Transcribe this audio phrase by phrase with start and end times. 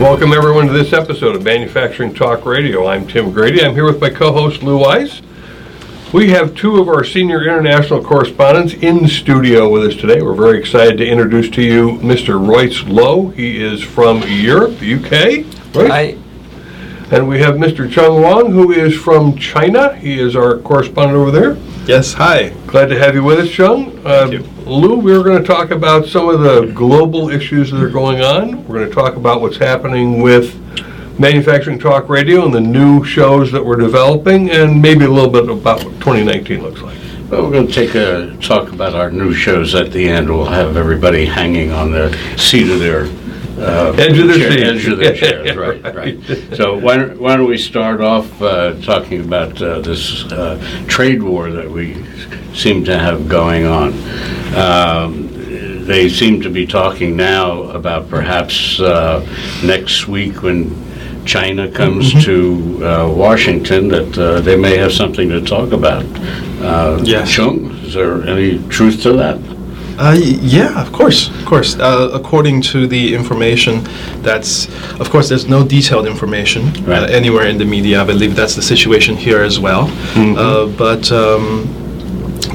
[0.00, 2.86] Welcome everyone to this episode of Manufacturing Talk Radio.
[2.86, 3.62] I'm Tim Grady.
[3.62, 5.20] I'm here with my co-host Lou Weiss.
[6.14, 10.22] We have two of our senior international correspondents in studio with us today.
[10.22, 12.40] We're very excited to introduce to you Mr.
[12.40, 13.28] Royce Lowe.
[13.28, 15.76] He is from Europe, the UK.
[15.76, 16.16] Right?
[16.16, 17.14] Hi.
[17.14, 17.92] And we have Mr.
[17.92, 19.94] Chung Wang, who is from China.
[19.96, 21.58] He is our correspondent over there.
[21.84, 22.54] Yes, hi.
[22.70, 24.00] Glad to have you with us, Chung.
[24.06, 24.38] Uh, you.
[24.64, 28.20] Lou, we were going to talk about some of the global issues that are going
[28.20, 28.64] on.
[28.68, 30.54] We're going to talk about what's happening with
[31.18, 35.50] Manufacturing Talk Radio and the new shows that we're developing, and maybe a little bit
[35.50, 36.96] about what 2019 looks like.
[37.28, 40.28] Well, we're going to take a talk about our new shows at the end.
[40.28, 43.06] We'll have everybody hanging on the seat of their
[43.60, 44.62] uh, Edge of their chair- seat.
[44.64, 46.56] Edge of their chairs, right, right.
[46.56, 50.56] So why don't, why don't we start off uh, talking about uh, this uh,
[50.88, 51.94] trade war that we
[52.54, 53.92] seem to have going on?
[54.56, 55.28] Um,
[55.86, 59.24] they seem to be talking now about perhaps uh,
[59.64, 60.70] next week when
[61.26, 66.04] China comes to uh, Washington that uh, they may have something to talk about.
[66.62, 67.30] Uh, Yes.
[67.30, 69.38] Chung, is there any truth to that?
[69.98, 71.78] Uh, yeah, of course, of course.
[71.78, 73.82] Uh, according to the information,
[74.22, 74.66] that's
[75.00, 78.00] of course there's no detailed information uh, anywhere in the media.
[78.00, 79.88] I believe that's the situation here as well.
[80.38, 81.66] Uh, but um,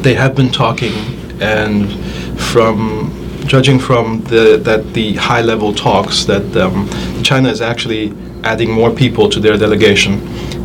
[0.02, 0.94] they have been talking,
[1.42, 1.92] and
[2.39, 3.11] from
[3.45, 6.89] judging from the that the high level talks that um,
[7.23, 8.11] China is actually
[8.44, 10.14] adding more people to their delegation,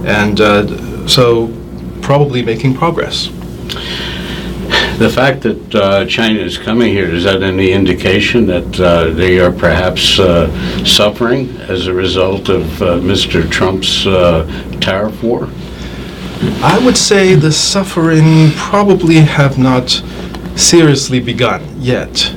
[0.06, 1.48] and uh, so
[2.00, 3.28] probably making progress.
[5.00, 9.40] The fact that uh, China is coming here, is that any indication that uh, they
[9.40, 10.50] are perhaps uh,
[10.84, 13.50] suffering as a result of uh, Mr.
[13.50, 14.44] Trump's uh,
[14.78, 15.48] tariff war?
[16.62, 20.02] I would say the suffering probably have not
[20.54, 22.34] seriously begun yet,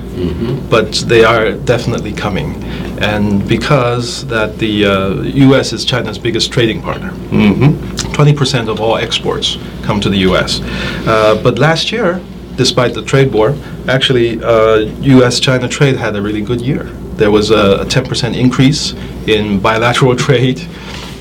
[0.69, 2.63] but they are definitely coming.
[3.03, 5.09] And because that the uh,
[5.49, 5.73] U.S.
[5.73, 10.61] is China's biggest trading partner, 20% of all exports come to the U.S.
[11.05, 12.21] Uh, but last year,
[12.55, 13.55] despite the trade war,
[13.87, 16.83] actually uh, U.S.-China trade had a really good year.
[17.17, 18.93] There was a, a 10% increase
[19.27, 20.61] in bilateral trade,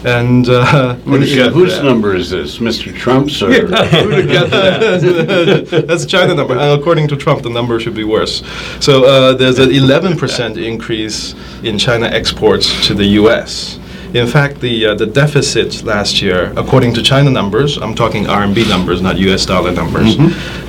[0.05, 2.95] and uh, and- guessed Whose number is this, Mr.
[2.95, 3.51] Trump's or?
[3.69, 5.85] Guessed that?
[5.89, 6.55] That's a China number.
[6.55, 8.43] And according to Trump, the number should be worse.
[8.81, 13.79] So uh, there's an 11% increase in China exports to the U.S.
[14.15, 18.69] In fact, the uh, the deficit last year, according to China numbers, I'm talking RMB
[18.69, 19.47] numbers, not U.S.
[19.47, 20.17] dollar numbers,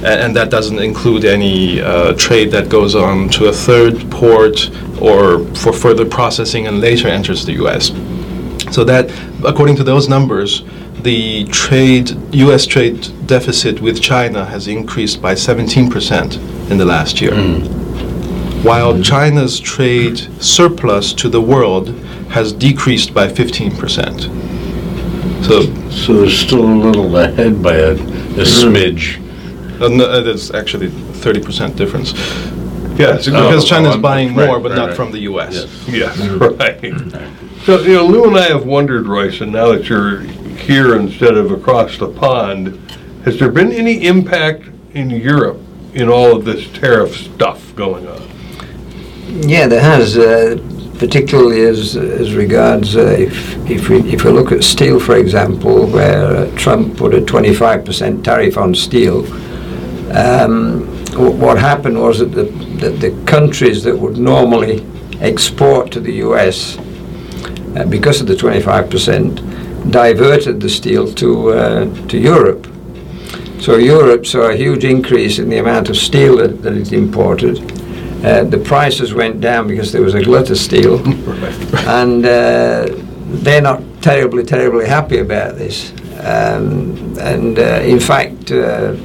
[0.02, 4.70] a- and, that doesn't include any uh, trade that goes on to a third port
[5.02, 7.88] or for further processing and later enters the U.S.
[8.74, 9.12] So that,
[9.46, 10.64] according to those numbers,
[11.02, 12.66] the trade U.S.
[12.66, 17.34] trade deficit with China has increased by 17% in the last year,
[18.64, 21.90] while China's trade surplus to the world
[22.30, 24.22] has decreased by 15%.
[25.46, 29.20] So So there's still a little ahead by a, a smidge.
[29.82, 32.14] uh, no, uh, actually 30% difference
[32.98, 33.26] Yes.
[33.26, 34.96] because oh, China's I'm- buying right, more, but right, not right.
[34.96, 35.54] from the U.S.
[35.88, 36.18] Yes.
[36.18, 36.80] Yes, right.
[37.66, 41.36] So, you know, Lou and I have wondered, Royce, and now that you're here instead
[41.36, 42.78] of across the pond,
[43.26, 44.64] has there been any impact
[44.94, 45.60] in Europe
[45.94, 48.22] in all of this tariff stuff going on?
[49.34, 50.58] Yeah, there has, uh,
[51.00, 55.88] particularly as as regards uh, if if we if we look at steel, for example,
[55.88, 59.26] where uh, Trump put a 25% tariff on steel.
[60.16, 60.86] Um,
[61.16, 62.44] wh- what happened was that the
[62.80, 64.86] that the countries that would normally
[65.20, 66.78] export to the U.S.
[67.76, 72.68] Uh, because of the 25%, diverted the steel to uh, to Europe.
[73.60, 77.58] So Europe saw a huge increase in the amount of steel that, that it imported.
[78.24, 80.96] Uh, the prices went down because there was a glut of steel,
[81.90, 82.88] and uh,
[83.44, 85.92] they're not terribly, terribly happy about this.
[86.20, 88.96] Um, and uh, in fact, uh,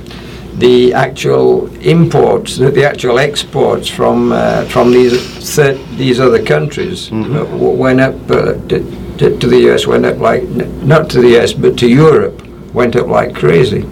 [0.59, 5.17] the actual imports, the, the actual exports from uh, from these
[5.57, 10.07] thir- these other countries uh, w- went up uh, to, to, to the US, went
[10.07, 12.41] up like n- not to the US, but to Europe,
[12.73, 13.85] went up like crazy.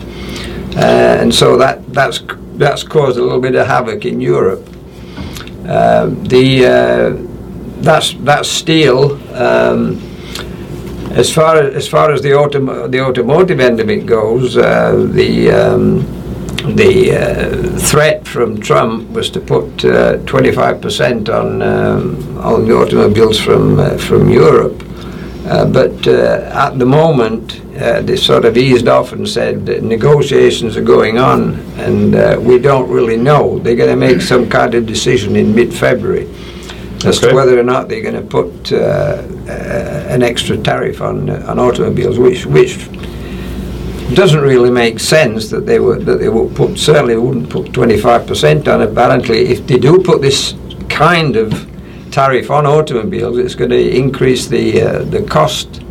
[0.76, 2.20] And so that that's
[2.58, 4.62] that's caused a little bit of havoc in Europe.
[5.68, 9.20] Um, the uh, that's that's steel.
[9.34, 10.00] Um,
[11.12, 15.06] as far as, as far as the autom- the automotive end of it goes, uh,
[15.10, 16.04] the um,
[16.74, 23.38] the uh, threat from Trump was to put uh, 25% on um, on the automobiles
[23.40, 24.85] from uh, from Europe.
[25.46, 29.82] Uh, but uh, at the moment, uh, they sort of eased off and said that
[29.82, 33.58] negotiations are going on, and uh, we don't really know.
[33.60, 36.28] They're going to make some kind of decision in mid-February.
[37.04, 37.28] as Okay.
[37.28, 41.44] to whether or not they're going to put uh, uh, an extra tariff on uh,
[41.46, 42.88] on automobiles, which which
[44.14, 48.66] doesn't really make sense that they would that they would put certainly wouldn't put 25%
[48.72, 48.82] on.
[48.82, 50.54] Apparently, if they do put this
[50.88, 51.52] kind of
[52.16, 55.82] tariff on automobiles, it's going to increase the uh, the cost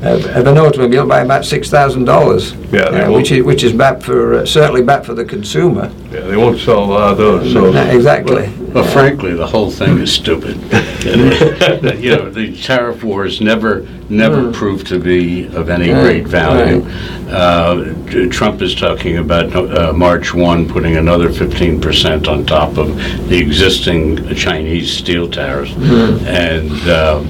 [0.00, 2.54] of, of an automobile by about six thousand dollars.
[2.72, 5.92] Yeah, they uh, which is which is bad for uh, certainly bad for the consumer.
[6.10, 7.66] Yeah, they won't sell a lot of those, so.
[7.74, 8.50] Uh, exactly.
[8.72, 10.56] Well, frankly, the whole thing is stupid.
[11.98, 16.82] You know, the tariff wars never, never proved to be of any Right, great value.
[17.28, 17.92] Uh,
[18.30, 22.96] Trump is talking about uh, March 1, putting another 15% on top of
[23.28, 25.72] the existing Chinese steel tariffs.
[25.76, 27.20] And uh,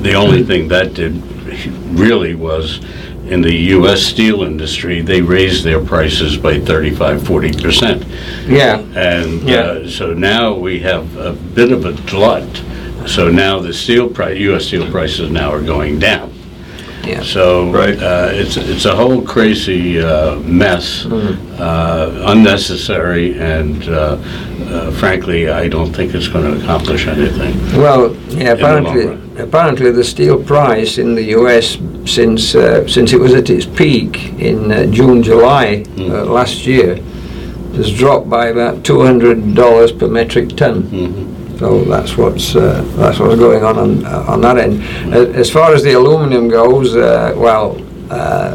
[0.00, 1.14] the only thing that did
[1.98, 2.80] really was,
[3.26, 4.02] in the U.S.
[4.02, 8.48] steel industry, they raised their prices by 35, 40%.
[8.48, 8.78] Yeah.
[8.96, 9.56] And Yeah.
[9.60, 12.62] uh, so now we have a bit of a glut.
[13.06, 14.66] So now the steel price, U.S.
[14.66, 16.32] steel prices now are going down.
[17.04, 17.22] Yeah.
[17.22, 17.98] So Right.
[17.98, 21.56] uh, it's it's a whole crazy uh, mess, Mm-hmm.
[21.62, 24.18] uh, unnecessary, and uh,
[24.68, 27.54] uh, frankly, I don't think it's going to accomplish anything.
[27.80, 31.78] Well, yeah, the long apparently, apparently the steel price in the U.S.
[32.04, 36.96] since uh, since it was at its peak in uh, June, July uh, last year
[37.76, 40.82] has dropped by about two hundred dollars per metric ton.
[41.60, 44.82] So that's what's uh, that's what's going on on, uh, on that end.
[45.12, 47.76] As far as the aluminum goes, uh, well,
[48.10, 48.54] uh,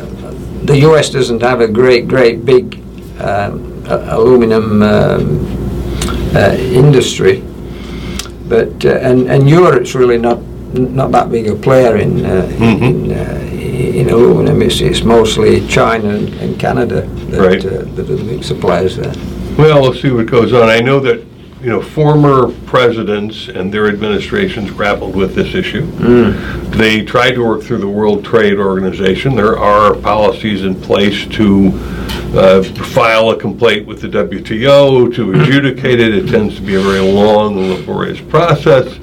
[0.66, 1.12] the U.S.
[1.12, 2.82] doesn't have a great, great big
[3.22, 5.46] um, aluminum um,
[6.36, 7.44] uh, industry,
[8.50, 10.40] but uh, and and Europe's really not
[10.74, 13.40] not that big a player in uh, in, uh,
[14.00, 14.64] in aluminum.
[14.64, 17.64] It's, it's mostly China and, and Canada that, Right.
[17.66, 19.14] uh, that are the big suppliers there.
[19.60, 20.70] Well, we'll see what goes on.
[20.70, 21.24] I know that,
[21.62, 25.86] you know, former presidents and their administrations grappled with this issue.
[25.86, 26.72] Hmm.
[26.72, 29.36] They tried to work through the World Trade Organization.
[29.36, 31.72] There are policies in place to
[32.38, 36.14] uh, file a complaint with the WTO, to adjudicate it.
[36.14, 39.00] It tends to be a very long and laborious process.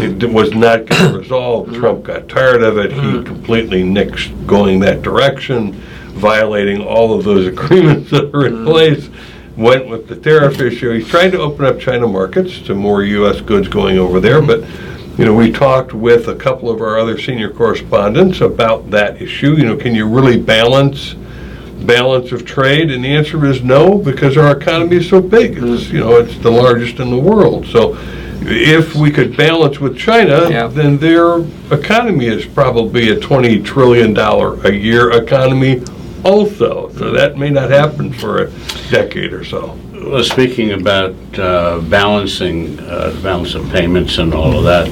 [0.00, 1.68] It was not going to resolve.
[1.68, 1.74] Hmm.
[1.74, 2.92] Trump got tired of it.
[2.92, 3.22] He hmm.
[3.22, 5.74] completely nixed going that direction,
[6.14, 9.08] violating all of those agreements that are in place
[9.56, 10.92] went with the tariff issue.
[10.92, 13.40] He's trying to open up China markets to more U.S.
[13.40, 14.62] goods going over there, mm-hmm.
[14.62, 19.20] but, you know, we talked with a couple of our other senior correspondents about that
[19.20, 19.56] issue.
[19.56, 21.14] You know, can you really balance,
[21.84, 22.90] balance of trade?
[22.90, 25.52] And the answer is no, because our economy is so big.
[25.52, 25.96] It's, mm-hmm.
[25.96, 27.66] you know, it's the largest in the world.
[27.66, 27.98] So
[28.44, 30.66] if we could balance with China, Yeah.
[30.66, 31.40] then their
[31.70, 35.82] economy is probably a $20 trillion a year economy
[36.24, 36.90] also.
[36.98, 38.50] So that may not happen for a
[38.90, 39.78] decade or so.
[39.92, 44.88] Well, speaking about uh, balancing, uh, balance of payments and all of that,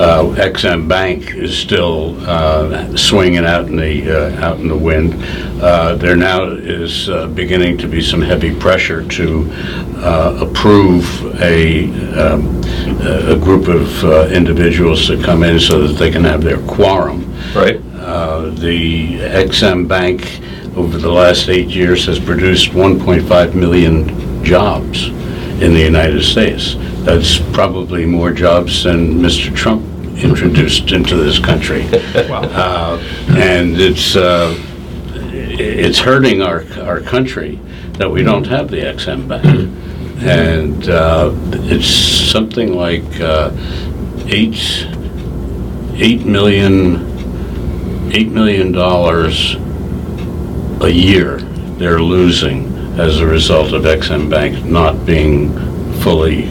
[0.00, 5.14] uh, Ex-Im Bank is still uh, swinging out in the, uh, out in the wind.
[5.62, 9.50] Uh, There now is uh, beginning to be some heavy pressure to
[9.98, 11.04] uh, approve
[11.42, 12.62] a, um,
[13.28, 17.30] a group of uh, individuals to come in so that they can have their quorum.
[17.54, 17.78] Right?
[18.00, 20.40] Uh, The Ex-Im Bank,
[20.76, 26.74] over the last eight years, has produced 1.5 million jobs in the United States.
[27.04, 29.54] That's probably more jobs than Mr.
[29.56, 29.82] Trump
[30.18, 31.86] introduced into this country.
[32.28, 34.54] Uh, And it's, uh,
[35.14, 37.58] it's hurting our, our country
[37.98, 39.44] that we don't have the Ex-Im Bank.
[40.22, 43.50] And uh, it's something like uh,
[44.26, 44.86] eight,
[45.94, 47.14] eight million
[48.12, 49.56] eight million dollars
[50.86, 51.38] a year
[51.78, 55.52] they're losing as a result of Ex-Im Bank not being
[56.00, 56.44] fully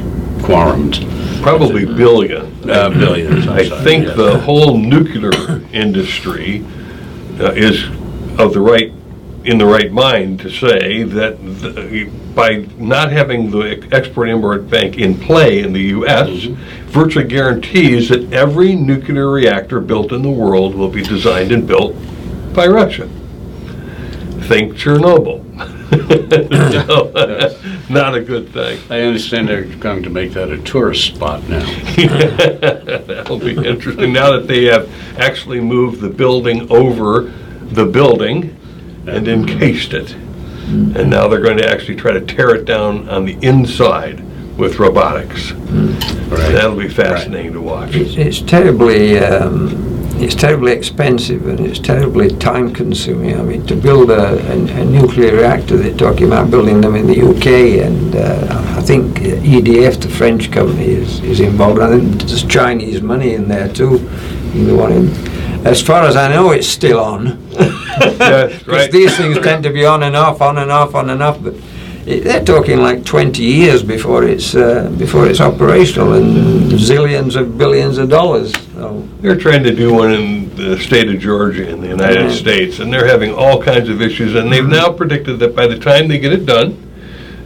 [0.46, 1.02] quorumed.
[1.42, 2.46] Probably billion.
[2.70, 4.14] Uh, billions, I'm I sorry, think yeah.
[4.14, 5.32] the whole nuclear
[5.74, 6.64] industry
[7.40, 7.86] uh, is
[8.40, 8.92] of the right,
[9.44, 15.18] in the right mind to say that the- by not having the Export-Import Bank in
[15.18, 16.86] play in the U.S., Mm-hmm.
[16.90, 21.96] virtually guarantees that every nuclear reactor built in the world will be designed and built
[22.54, 23.08] by Russia.
[24.48, 25.44] Think Chernobyl.
[25.96, 27.56] So,
[27.90, 28.80] Not a good thing.
[28.90, 31.60] I understand they're going to make that a tourist spot now.
[33.06, 38.58] That'll be interesting, now that they have actually moved the building over the building
[39.08, 40.14] and encased it.
[40.14, 44.20] And now they're going to actually try to tear it down on the inside
[44.58, 45.52] with robotics.
[45.52, 46.52] Right.
[46.52, 47.96] That'll be fascinating to watch.
[47.96, 53.40] It's, it's terribly, um, it's terribly expensive and it's terribly time consuming.
[53.40, 57.08] I mean, to build a, a, a nuclear reactor, they're talking about building them in
[57.08, 61.82] the UK and uh, I think EDF, the French company, is, is involved.
[61.82, 63.98] I think there's Chinese money in there too.
[64.54, 65.10] In the one in,
[65.66, 67.44] as far as I know, it's still on.
[67.96, 68.92] Because right.
[68.92, 71.42] these things tend to be on and off, on and off, on and off.
[71.42, 71.54] But
[72.06, 77.58] it, they're talking like 20 years before it's uh, before it's operational, and zillions of
[77.58, 78.54] billions of dollars.
[78.74, 82.32] So, They're trying to do one in the state of Georgia in the United Mhm.
[82.38, 85.78] States, and they're having all kinds of issues, and they've now predicted that by the
[85.80, 86.78] time they get it done,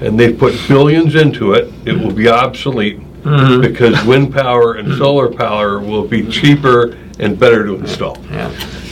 [0.02, 3.62] and they've put billions into it, it will be obsolete, Mhm.
[3.62, 8.18] because wind power and solar power will be cheaper and better to install.
[8.32, 8.50] yeah.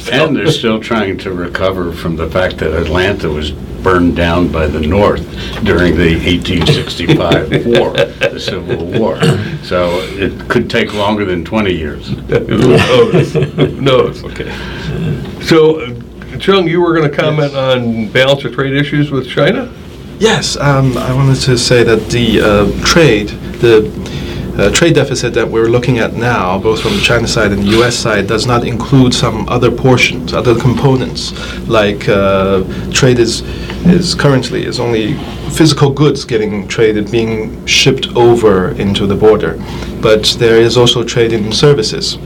[0.09, 4.67] And they're still trying to recover from the fact that Atlanta was burned down by
[4.67, 5.21] the North
[5.63, 9.21] during the 1865 war, the Civil War.
[9.63, 12.07] So it could take longer than 20 years.
[12.29, 13.33] Who knows?
[13.33, 14.23] Who knows?
[14.23, 14.51] Okay.
[15.41, 19.73] So, uh, Chung, you were going to comment on balance of trade issues with China?
[20.19, 23.81] Yes, um, I wanted to say that the uh, trade, the
[24.57, 27.71] uh, trade deficit that we're looking at now, both from the China side and the
[27.77, 27.95] U.S.
[27.95, 31.31] side, does not include some other portions, other components,
[31.67, 33.41] like uh, trade is
[33.85, 35.13] is currently is only
[35.51, 39.57] physical goods getting traded, being shipped over into the border,
[40.01, 42.17] but there is also trade in services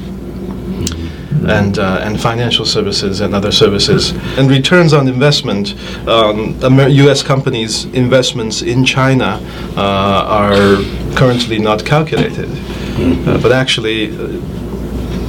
[1.47, 4.11] and uh, and financial services and other services.
[4.37, 5.73] And returns on investment,
[6.07, 7.23] um, Amer- U.S.
[7.23, 9.39] companies' investments in China
[9.77, 10.77] uh, are
[11.15, 12.49] currently not calculated,
[13.27, 14.11] Uh, but actually.
[14.11, 14.39] Uh,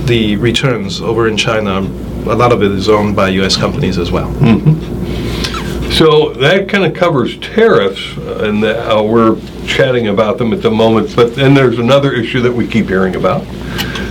[0.07, 1.79] the returns over in China,
[2.27, 3.57] a lot of it is owned by U.S.
[3.57, 4.29] companies as well.
[5.93, 10.61] So that kind of covers tariffs, uh, and the- how we're chatting about them at
[10.63, 11.15] the moment.
[11.15, 13.45] But then there's another issue that we keep hearing about.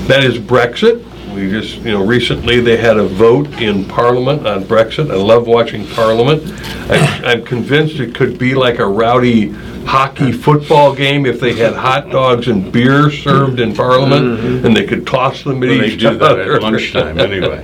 [0.07, 1.03] That is Brexit.
[1.41, 5.09] We just, you know, recently they had a vote in Parliament on Brexit.
[5.09, 6.43] I love watching Parliament.
[6.91, 9.49] I'm, I'm convinced it could be like a rowdy
[9.87, 14.85] hockey football game if they had hot dogs and beer served in Parliament, and they
[14.85, 16.53] could toss them at Well, They each do that other.
[16.53, 17.63] at lunchtime anyway.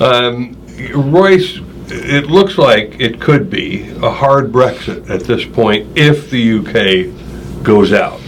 [0.00, 0.56] Um,
[0.94, 6.58] Royce, it looks like it could be a hard Brexit at this point if the
[6.60, 8.20] UK goes out.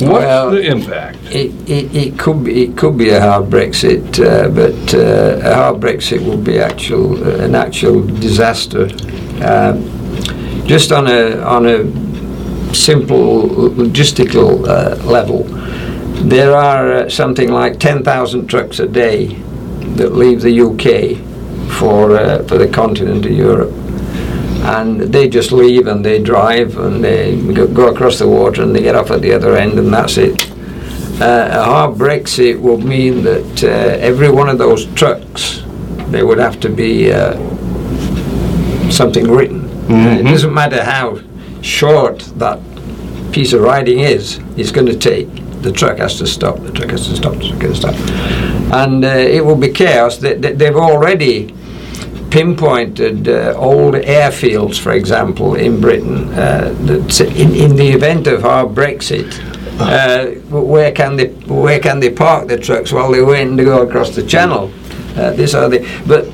[0.00, 1.18] What's Well- the impact?
[1.30, 5.54] It, it, it could be it could be a hard Brexit, uh, but uh, a
[5.54, 8.88] hard Brexit will be actual uh, an actual disaster.
[9.44, 9.84] Um,
[10.66, 11.84] just on a on a
[12.74, 15.44] simple logistical uh, level,
[16.28, 19.26] there are uh, something like ten thousand trucks a day
[19.96, 21.16] that leave the UK
[21.78, 23.72] for uh, for the continent of Europe
[24.64, 28.80] and they just leave and they drive and they go, across the water and they
[28.80, 30.50] get off at the other end and that's it.
[31.20, 33.68] Uh, a hard Brexit would mean that uh,
[34.00, 35.62] every one of those trucks
[36.08, 37.34] there would have to be uh,
[38.90, 39.64] something written.
[39.90, 41.20] Uh, it doesn't matter how
[41.60, 42.58] short that
[43.32, 45.28] piece of writing is, it's going to take.
[45.62, 46.58] The truck has to stop.
[46.60, 47.34] The truck has to stop.
[47.34, 47.94] The truck has to stop,
[48.72, 50.18] and uh, it will be chaos.
[50.18, 51.54] They, they, they've already
[52.34, 58.42] pinpointed uh, old airfields, for example, in Britain, uh, that in, in the event of
[58.42, 59.30] hard Brexit,
[59.78, 63.86] uh, where can they where can they park the trucks while they're waiting to go
[63.86, 64.72] across the channel?
[65.16, 66.26] Uh, this are the but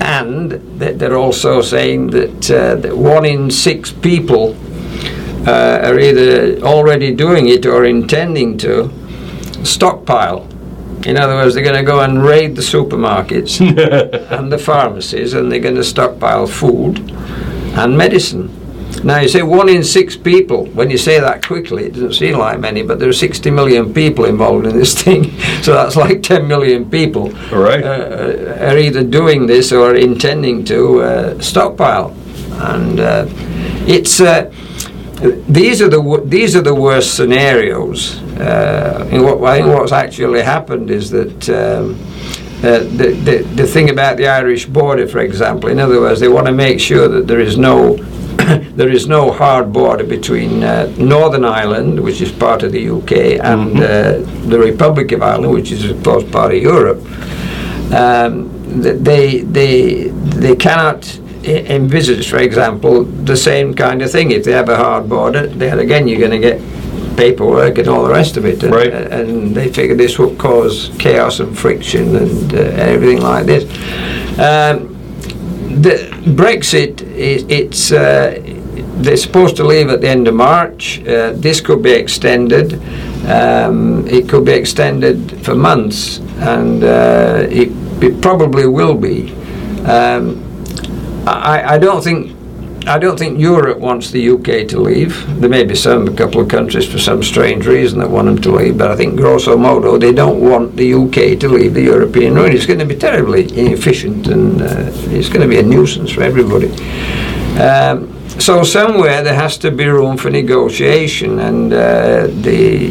[0.00, 0.50] and
[0.80, 4.56] they're also saying that, uh, that one in six people
[5.46, 8.90] uh, are either already doing it or intending to
[9.62, 10.48] stockpile.
[11.06, 13.60] In other words, they're going to go and raid the supermarkets
[14.38, 16.98] and the pharmacies and they're going to stockpile food
[17.78, 18.52] and medicine.
[19.04, 22.38] Now, you say one in six people, when you say that quickly, it doesn't seem
[22.38, 26.22] like many, but there are 60 million people involved in this thing, so that's like
[26.22, 27.84] 10 million people All right.
[27.84, 32.16] uh, are either doing this or intending to uh, stockpile.
[32.52, 33.26] And uh,
[33.86, 34.20] it's.
[34.20, 34.50] Uh,
[35.48, 38.20] these are the wo- these are the worst scenarios.
[38.38, 41.94] Uh, what I think what's actually happened is that um,
[42.58, 46.28] uh, the, the the thing about the Irish border, for example, in other words, they
[46.28, 47.96] want to make sure that there is no
[48.76, 53.44] there is no hard border between uh, Northern Ireland, which is part of the UK,
[53.44, 57.00] and uh, the Republic of Ireland, which is of course part of Europe.
[57.92, 58.52] Um,
[58.82, 64.30] they they they cannot envisage, for example, the same kind of thing.
[64.30, 66.60] If they have a hard border, then again you're going to get
[67.16, 68.62] paperwork and all the rest of it.
[68.62, 68.92] And, Right.
[68.92, 73.64] and they figure this will cause chaos and friction and uh, everything like this.
[74.38, 74.94] Um,
[75.80, 78.40] the Brexit, is, it's uh,
[78.98, 81.00] they're supposed to leave at the end of March.
[81.06, 82.74] Uh, this could be extended.
[83.28, 87.70] Um, it could be extended for months, and uh, it,
[88.02, 89.32] it probably will be.
[89.84, 90.42] Um,
[91.26, 92.35] I, I don't think
[92.88, 95.26] I don't think Europe wants the UK to leave.
[95.40, 98.40] There may be some, a couple of countries for some strange reason that want them
[98.42, 101.82] to leave, but I think grosso modo they don't want the UK to leave the
[101.82, 102.54] European Union.
[102.54, 106.22] It's going to be terribly inefficient and uh, it's going to be a nuisance for
[106.22, 106.70] everybody.
[107.58, 112.88] Um, so somewhere there has to be room for negotiation, and uh, the,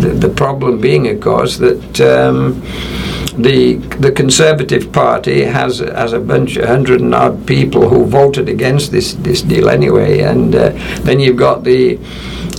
[0.00, 2.00] the the problem being, of course, that.
[2.00, 2.62] Um,
[3.32, 8.48] the the Conservative Party has has a bunch, a hundred and odd people who voted
[8.48, 10.70] against this this deal anyway, and uh,
[11.02, 11.98] then you've got the.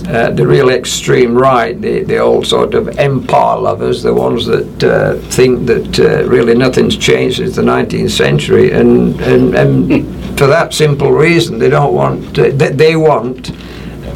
[0.08, 4.82] Uh, the real extreme right, the, the old sort of empire lovers, the ones that
[4.82, 10.48] uh, think that uh, really nothing's changed since the 19th century, and, and, and for
[10.48, 13.52] that simple reason, they don't want, uh, they, they want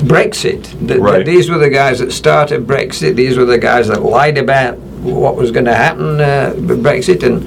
[0.02, 0.64] Brexit.
[0.88, 1.24] The- the- Right.
[1.24, 3.14] these were the guys that started Brexit.
[3.14, 4.78] These were the guys that lied about
[5.14, 7.46] what was going to happen uh, with Brexit, and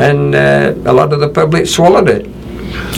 [0.00, 2.26] and uh, a lot of the public swallowed it.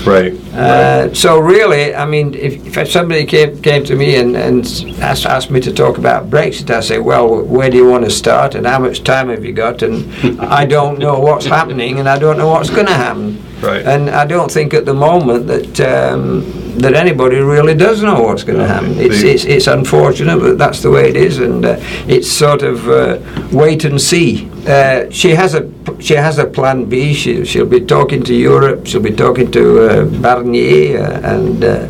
[0.07, 0.35] Right.
[0.53, 4.67] Uh, so really, I mean, if, if somebody came, came to me and, and
[5.01, 8.11] asked, asked me to talk about Brexit, I say, well, where do you want to
[8.11, 9.83] start and how much time have you got?
[9.83, 13.43] And I don't know what's happening and I don't know what's going to happen.
[13.61, 13.85] Right.
[13.87, 16.43] And I don't think at the moment that um,
[16.79, 18.99] that anybody really does know what's going to happen.
[18.99, 21.77] It's, it's, it's unfortunate, but that's the way it is, and uh,
[22.09, 23.19] it's sort of uh,
[23.53, 24.51] wait and see.
[24.67, 25.69] Uh, she has a
[26.01, 27.15] she has a plan B.
[27.15, 28.87] She, she'll be talking to Europe.
[28.87, 31.65] She'll be talking to uh, Barnier, uh, and.
[31.65, 31.89] Uh,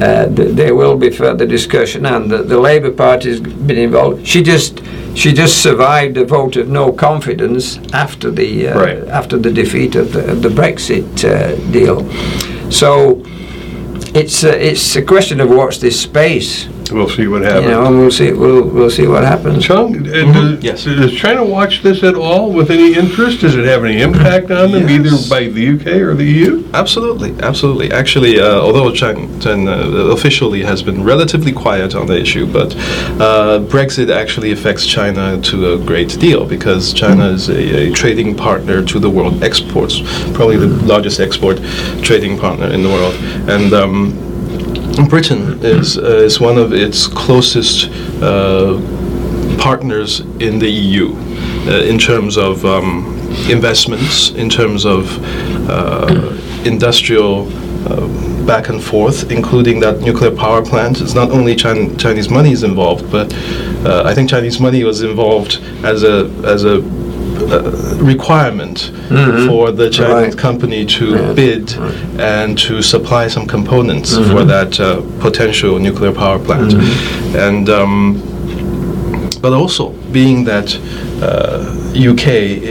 [0.00, 4.24] uh, th- there will be further discussion, and the, the Labour Party's been involved.
[4.24, 4.80] She just
[5.16, 8.98] she just survived a vote of no confidence after the uh, Right.
[9.08, 12.08] after the defeat of the, of the Brexit uh, deal.
[12.70, 13.24] So
[14.18, 17.66] it's uh, it's a question of watch this space, We'll see what you happens.
[17.68, 19.64] know, and we'll see we'll we'll see what happens.
[19.64, 20.84] Chung, uh, Mhm, does, yes.
[20.84, 23.40] does China watch this at all with any interest?
[23.40, 25.28] Does it have any impact on them, either Yes.
[25.28, 26.64] by the UK or the EU?
[26.74, 27.90] Absolutely, absolutely.
[27.92, 29.72] Actually, uh, although China, China
[30.16, 32.74] officially has been relatively quiet on the issue, but
[33.20, 38.34] uh, Brexit actually affects China to a great deal because China is a, a trading
[38.34, 40.00] partner to the world, exports
[40.34, 41.60] probably the largest export
[42.02, 43.14] trading partner in the world,
[43.48, 43.72] and.
[43.72, 44.24] Um,
[45.06, 47.88] Britain is uh, is one of its closest
[48.20, 48.80] uh,
[49.58, 53.14] partners in the EU uh, in terms of um,
[53.48, 55.04] investments, in terms of
[56.66, 57.46] industrial
[58.46, 61.02] back and forth, including that nuclear power plant.
[61.02, 63.32] It's not only Chin- Chinese money is involved, but
[63.84, 66.80] uh, I think Chinese money was involved as a as a
[67.50, 67.60] uh,
[68.00, 68.92] requirement
[69.48, 70.38] for the Chinese Right.
[70.38, 71.72] company to bid
[72.18, 76.74] and to supply some components for that uh, potential nuclear power plant.
[77.36, 78.22] And um,
[79.40, 80.68] but also being that
[81.22, 81.64] uh,
[82.10, 82.26] UK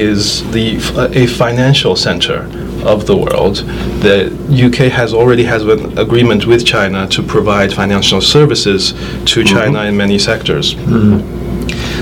[0.10, 0.76] is the
[1.14, 2.40] a financial center
[2.86, 3.56] of the world,
[4.02, 4.32] the
[4.66, 8.94] UK has already has an agreement with China to provide financial services
[9.26, 10.76] to China in many sectors.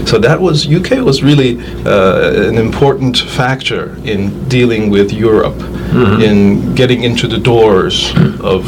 [0.05, 5.59] So that was UK was really uh, an important factor in dealing with Europe,
[6.21, 8.63] in getting into the doors of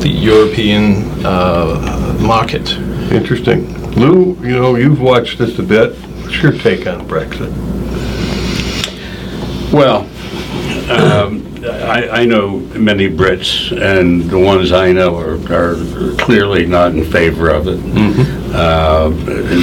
[0.00, 2.72] the European uh, market.
[3.12, 3.74] Interesting.
[3.92, 5.94] Lou, you know, you've watched this a bit.
[6.22, 7.52] What's your take on Brexit?
[9.72, 10.08] Well,
[10.90, 15.76] um, I, I know many Brits, and the ones I know are, are
[16.16, 17.80] clearly not in favor of it.
[18.54, 19.10] Uh,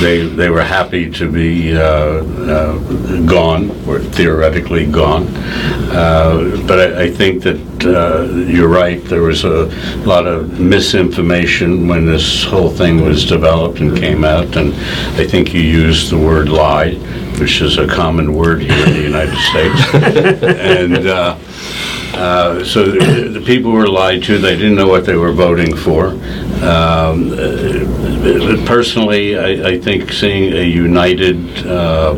[0.02, 5.28] they they were happy to be uh, uh, gone, or theoretically gone.
[5.92, 9.04] Uh, but I, I think that uh, you're right.
[9.06, 9.66] There was a
[10.06, 14.74] lot of misinformation when this whole thing was developed and came out, and
[15.20, 16.94] I think you used the word lie,
[17.40, 19.94] which is a common word here in the United States.
[20.60, 21.38] and uh,
[22.16, 24.38] uh, so the, the people were lied to.
[24.38, 26.08] They didn't know what they were voting for.
[26.64, 32.18] Um, uh, personally, I, I think seeing a united, uh,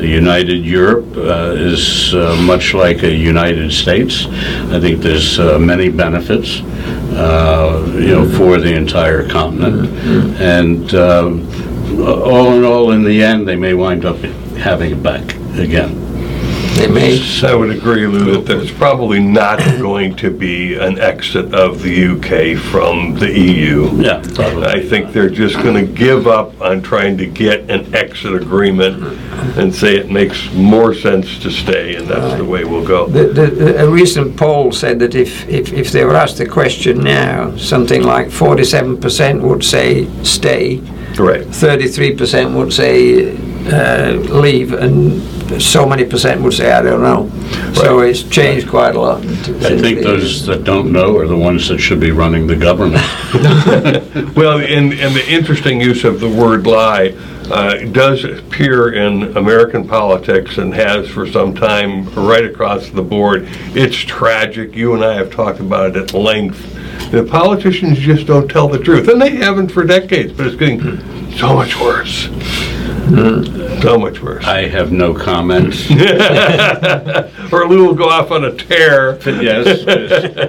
[0.00, 4.26] a united Europe uh, is uh, much like a United States.
[4.26, 9.90] I think there's many benefits, you know, for the entire continent,
[10.40, 11.46] and um,
[12.00, 14.16] all in all, in the end, they may wind up
[14.56, 16.03] having it back again.
[16.76, 17.20] They may.
[17.44, 22.06] I would agree, Lou, that there's probably not going to be an exit of the
[22.08, 23.90] UK from the EU.
[24.02, 24.66] Yeah, probably.
[24.66, 29.02] I think they're just going to give up on trying to get an exit agreement
[29.56, 33.06] and say it makes more sense to stay, and that's the way we'll go.
[33.06, 36.46] The, the, the- a recent poll said that if, if, if they were asked the
[36.46, 40.80] question now, something like 47% would say stay,
[41.16, 41.42] Right.
[41.46, 43.36] 33% would say
[43.68, 45.22] uh, leave, and
[45.60, 47.30] so many percent would say I don't know.
[47.74, 48.08] So Right.
[48.10, 49.20] it's changed quite a lot.
[49.24, 53.02] I think those that don't know are the ones that should be running the government.
[54.36, 57.14] Well, and, and the interesting use of the word lie
[57.50, 63.46] uh, does appear in American politics and has for some time right across the board.
[63.74, 64.74] It's tragic.
[64.74, 67.10] You and I have talked about it at length.
[67.10, 70.80] The politicians just don't tell the truth, and they haven't for decades, but it's getting
[71.36, 72.28] so much worse.
[73.82, 74.44] So much worse.
[74.44, 75.88] I have no comments.
[77.52, 79.16] Or Lou will go off on a tear.
[79.28, 79.86] Yes,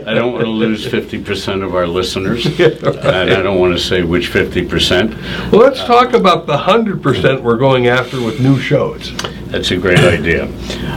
[0.07, 2.87] I don't want to lose 50% of our listeners, and
[3.31, 5.51] I don't want to say which 50%.
[5.51, 9.15] Well, let's talk about the 100% we're going after with new shows.
[9.51, 10.45] That's a great idea.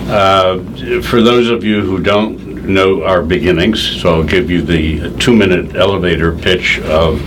[0.08, 0.60] Uh,
[1.02, 5.76] For those of you who don't know our beginnings, so I'll give you the two-minute
[5.76, 7.20] elevator pitch of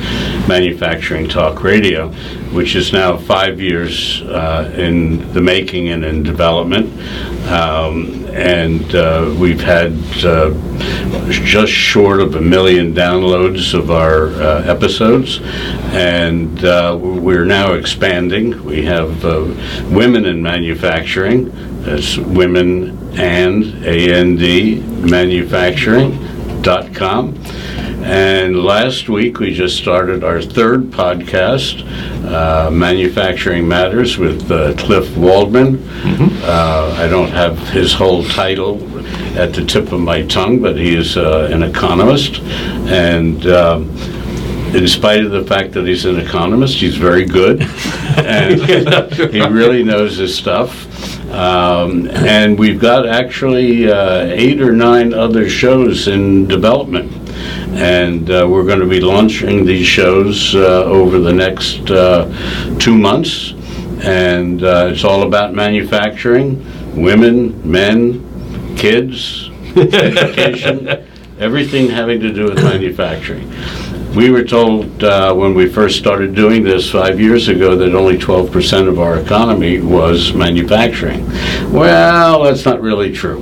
[0.48, 2.12] Manufacturing Talk Radio,
[2.52, 6.88] which is now five years uh, in the making and in development.
[7.48, 9.92] Um, And uh, we've had
[10.24, 10.54] uh,
[11.30, 15.42] just short of a million downloads of our uh, episodes,
[15.92, 18.64] and uh, we're now expanding.
[18.64, 19.54] We have uh,
[19.90, 21.52] women in manufacturing,
[21.84, 27.36] that's women and A-N-D manufacturing.com.
[28.04, 31.86] And last week, we just started our third podcast,
[32.26, 35.88] uh, Manufacturing Matters, with uh, Cliff Waldman.
[36.44, 38.82] Uh, I don't have his whole title
[39.38, 42.40] at the tip of my tongue, but he is uh, an economist.
[42.90, 43.90] And um,
[44.76, 47.62] in spite of the fact that he's an economist, he's very good.
[48.18, 48.62] and
[49.32, 50.88] he really knows his stuff.
[51.32, 57.21] Um, and we've got actually uh, eight or nine other shows in development.
[57.74, 62.26] And uh, we're going to be launching these shows uh, over the next uh,
[62.78, 63.54] two months.
[64.04, 66.64] And uh, it's all about manufacturing,
[67.02, 71.08] women, men, kids, education,
[71.40, 73.52] everything having to do with manufacturing.
[74.16, 78.18] We were told uh, when we first started doing this five years ago that only
[78.18, 81.26] 12% of our economy was manufacturing.
[81.72, 83.42] Well, that's not really true.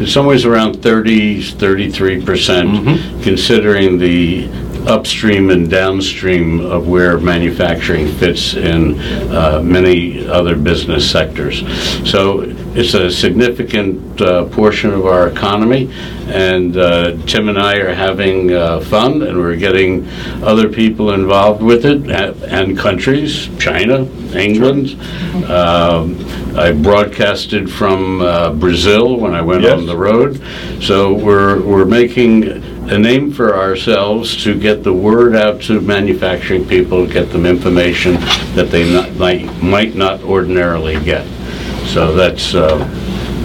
[0.00, 4.48] It's somewhere around 30, 33%, percent considering the
[4.88, 8.98] upstream and downstream of where manufacturing fits in
[9.30, 11.60] uh, many other business sectors.
[12.10, 12.46] So
[12.78, 15.90] it's a significant uh, portion of our economy,
[16.28, 20.08] and uh, Tim and I are having uh, fun, and we're getting
[20.44, 24.04] other people involved with it, a- and countries, China,
[24.36, 24.90] England.
[25.50, 26.24] Um,
[26.56, 29.72] I broadcasted from uh, Brazil when I went Yes.
[29.78, 30.40] on the road.
[30.80, 32.44] So we're, we're making
[32.90, 38.14] a name for ourselves to get the word out to manufacturing people, get them information
[38.54, 41.26] that they not, might, might not ordinarily get.
[41.88, 42.76] So that's, uh,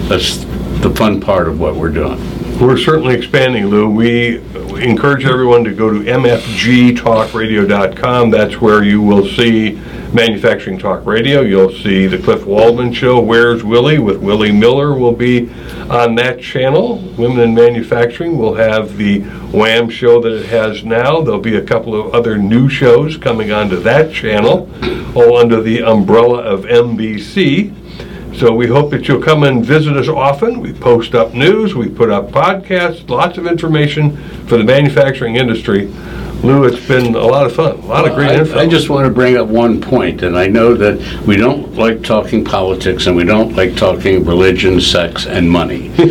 [0.09, 0.37] that's
[0.81, 2.19] the fun part of what we're doing.
[2.59, 3.89] We're certainly expanding, Lou.
[3.89, 4.37] We
[4.83, 8.29] encourage everyone to go to mfgtalkradio.com.
[8.29, 9.81] That's where you will see
[10.13, 11.41] Manufacturing Talk Radio.
[11.41, 15.49] You'll see the Cliff Waldman Show, Where's Willie, with Willie Miller will be
[15.89, 16.97] on that channel.
[17.17, 21.21] Women in Manufacturing will have the Wham show that it has now.
[21.21, 24.69] There'll be a couple of other new shows coming onto that channel,
[25.15, 27.73] all under the umbrella of MBC.
[28.35, 30.59] So we hope that you'll come and visit us often.
[30.59, 34.17] We post up news, we put up podcasts, lots of information
[34.47, 35.85] for the manufacturing industry.
[36.43, 38.59] Lou, it's been a lot of fun, a lot of great I- info.
[38.59, 42.03] I just want to bring up one point, and I know that we don't like
[42.03, 45.89] talking politics, and we don't like talking religion, sex, and money.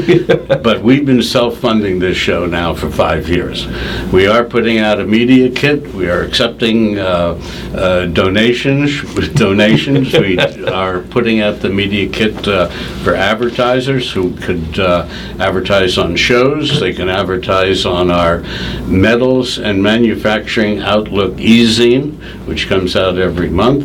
[0.63, 3.67] But we've been self-funding this show now for five years.
[4.13, 7.37] We are putting out a media kit, we are accepting uh,
[7.75, 10.13] uh, donations, with donations.
[10.13, 12.69] We are putting out the media kit uh,
[13.03, 15.09] for advertisers who could uh,
[15.41, 18.39] advertise on shows, they can advertise on our
[18.87, 22.13] metals and manufacturing Manufacturing outlook e-zine,
[22.47, 23.85] which comes out every month.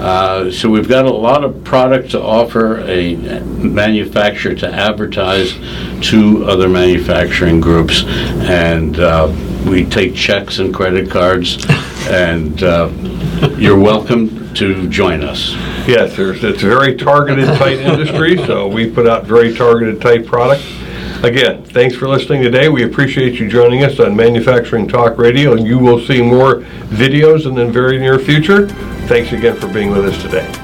[0.00, 5.52] Uh, So we've got a lot of product to offer a manufacturer to advertise
[6.08, 8.04] to other manufacturing groups.
[8.48, 9.30] And uh,
[9.68, 11.62] we take checks and credit cards,
[12.08, 12.88] and uh,
[13.58, 15.52] you're welcome to join us.
[15.86, 20.64] Yes, it's a very targeted tight industry, so we put out very targeted tight products.
[21.24, 22.68] Again, thanks for listening today.
[22.68, 26.56] We appreciate you joining us on Manufacturing Talk Radio, and you will see more
[26.90, 28.68] videos in the very near future.
[29.08, 30.63] Thanks again for being with us today.